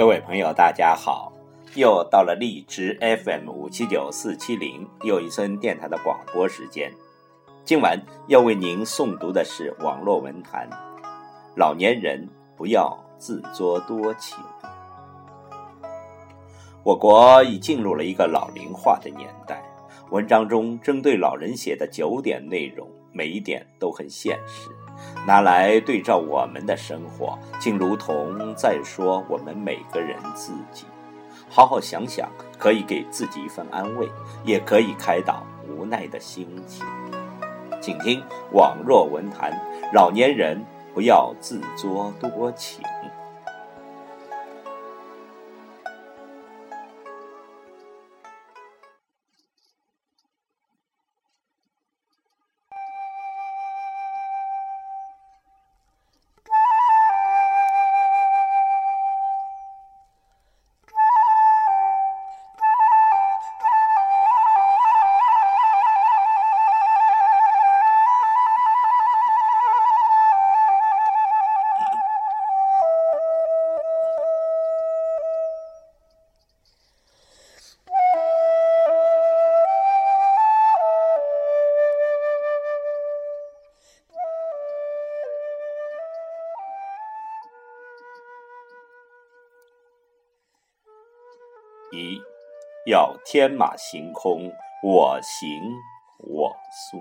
[0.00, 1.30] 各位朋友，大家好！
[1.74, 6.90] 又到了荔枝 FM 五七九四七零又一村电台的广播时间。
[7.66, 10.66] 今晚要为您诵读的是网络文坛。
[11.54, 12.26] 老年人
[12.56, 14.38] 不要自作多情。
[16.82, 19.62] 我国已进入了一个老龄化的年代。
[20.10, 24.70] 文章中针对老人写的九点内容，每一点都很现实。
[25.26, 30.86] 拿来对照我们的生活，竟如同在说我们每个人自己。
[31.48, 34.08] 好好想想，可以给自己一份安慰，
[34.44, 36.86] 也可以开导无奈的心情。
[37.80, 39.52] 请听网络文坛：
[39.92, 42.84] 老年人不要自作多情。
[91.92, 92.20] 一
[92.86, 94.50] 要天马行空，
[94.84, 95.48] 我行
[96.18, 96.98] 我素。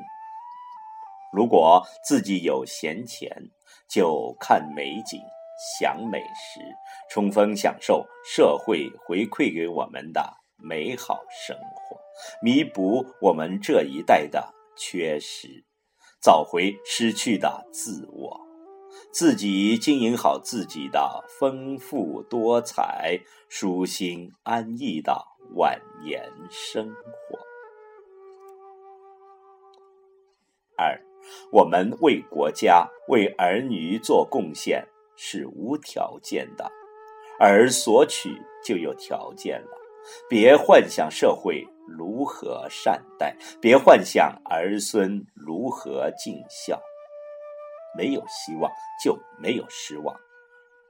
[1.32, 3.32] 如果自己有闲钱，
[3.88, 5.22] 就看美景，
[5.78, 6.60] 享美食，
[7.08, 12.00] 充分享受社会回馈给我们的美好生活，
[12.42, 15.64] 弥补我们这一代的缺失，
[16.20, 18.49] 找回失去的自我。
[19.12, 27.40] 自己经营好自己的丰富多彩、舒心安逸的晚年生活。
[30.78, 31.00] 二，
[31.52, 36.72] 我们为国家、为儿女做贡献是无条件的，
[37.40, 38.30] 而索取
[38.64, 39.70] 就有条件了。
[40.30, 46.80] 别幻想社会如何善待，别幻想儿孙如何尽孝。
[47.98, 48.72] 没有希望
[49.04, 50.16] 就没有失望，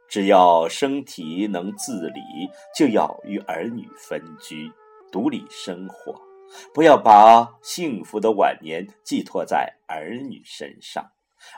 [0.07, 2.21] 只要身体能自理，
[2.75, 4.71] 就要与儿女分居，
[5.11, 6.19] 独立生活，
[6.73, 11.11] 不要把幸福的晚年寄托在儿女身上，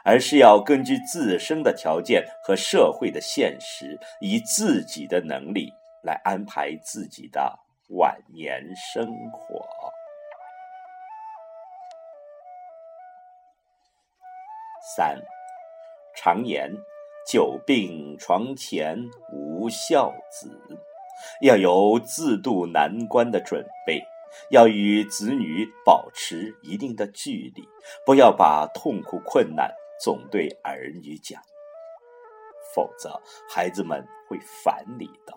[0.04, 5.70] 而是要根据自身的条件和社会的现实，以自己的能力
[6.04, 7.58] 来安排自己的
[7.90, 8.62] 晚年
[8.94, 9.66] 生活。
[14.96, 15.18] 三，
[16.16, 16.72] 常言
[17.26, 18.98] “久病床前
[19.32, 20.50] 无孝子”，
[21.42, 24.02] 要有自渡难关的准备，
[24.50, 27.64] 要与子女保持一定的距离，
[28.06, 29.72] 不要把痛苦困难
[30.04, 31.42] 总对儿女讲，
[32.74, 35.34] 否则孩子们会烦你的。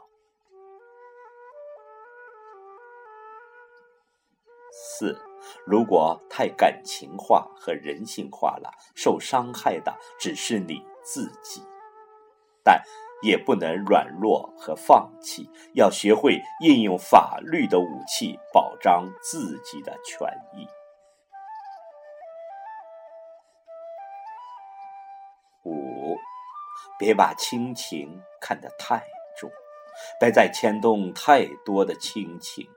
[4.72, 5.33] 四。
[5.66, 11.62] 如果太感情化和人性化了，受伤害的只是你自己。
[12.62, 12.82] 但
[13.22, 20.66] 也不能软弱和放弃，要学会应用法律的武器，保障自己的权益。
[25.64, 26.16] 五，
[26.98, 29.06] 别把亲情看得太
[29.38, 29.50] 重，
[30.20, 32.68] 别再牵动太多的亲情。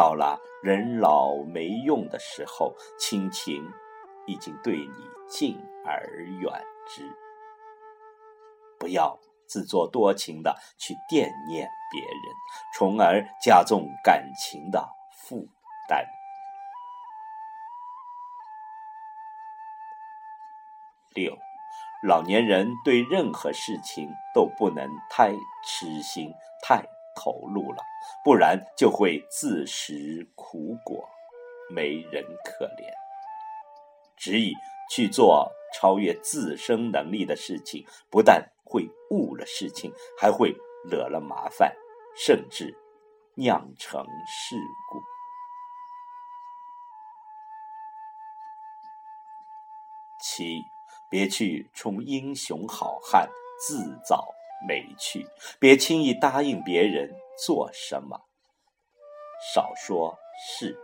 [0.00, 3.62] 到了人老没用的时候，亲情
[4.26, 4.94] 已经对你
[5.28, 6.50] 敬而远
[6.88, 7.06] 之。
[8.78, 12.34] 不要自作多情的去惦念别人，
[12.74, 15.46] 从而加重感情的负
[15.86, 16.02] 担。
[21.14, 21.36] 六，
[22.02, 26.32] 老年人对任何事情都不能太痴心，
[26.62, 26.82] 太。
[27.16, 27.82] 投入了，
[28.24, 31.08] 不然就会自食苦果，
[31.70, 32.92] 没人可怜。
[34.16, 34.52] 执意
[34.90, 40.54] 去做超越自身能力的事情，不但会误了事情，还会
[40.90, 41.74] 惹了麻烦，
[42.14, 42.76] 甚至
[43.36, 44.56] 酿成事
[44.90, 45.00] 故。
[50.22, 50.62] 七，
[51.08, 53.28] 别去充英雄好汉，
[53.66, 54.34] 自找。
[54.68, 55.26] 没趣，
[55.58, 57.10] 别轻易答应别人
[57.46, 58.20] 做什么。
[59.54, 60.18] 少说
[60.58, 60.78] 是，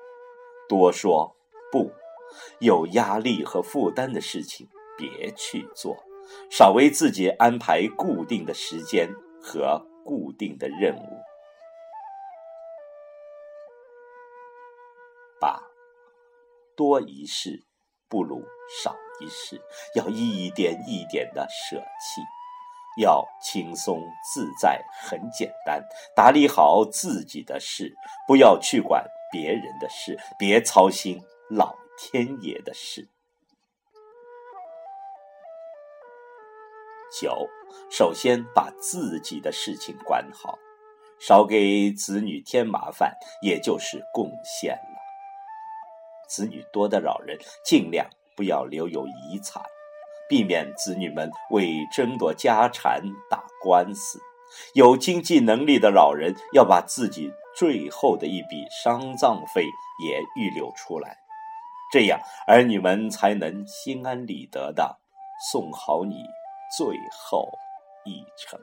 [0.68, 1.36] 多说
[1.70, 1.90] 不。
[2.58, 4.68] 有压力和负担的事情
[4.98, 5.96] 别去做，
[6.50, 9.08] 少为自己安排固定的时间
[9.40, 11.08] 和固定的任务。
[15.40, 15.62] 八，
[16.76, 17.64] 多一事
[18.08, 18.42] 不如
[18.82, 19.62] 少一事，
[19.94, 22.20] 要一点一点的舍弃，
[22.96, 24.02] 要轻松
[24.32, 25.82] 自在，很简单，
[26.14, 27.94] 打理好自己的事，
[28.26, 33.08] 不要去管别人的事，别操心老天爷的事。
[37.20, 37.48] 九，
[37.90, 40.58] 首先把自己的事情管好，
[41.18, 44.96] 少给子女添麻烦，也就是贡献了。
[46.28, 49.62] 子女多的老人，尽量不要留有遗产，
[50.28, 54.20] 避免子女们为争夺家产打官司。
[54.74, 59.64] 有经济能力的老人，要把自己最后的一笔丧葬费
[60.04, 61.16] 也预留出来，
[61.92, 64.98] 这样儿女们才能心安理得的
[65.52, 66.24] 送好你。
[66.76, 67.48] 最后
[68.04, 68.58] 一程。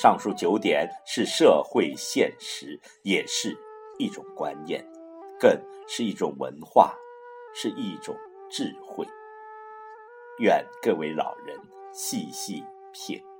[0.00, 3.54] 上述九点是社会现实，也是
[3.98, 4.82] 一种观念，
[5.38, 5.50] 更
[5.86, 6.94] 是一种文化，
[7.54, 8.16] 是一种
[8.48, 9.06] 智慧。
[10.38, 11.58] 愿各位老人
[11.92, 12.62] 细细
[12.92, 13.35] 品。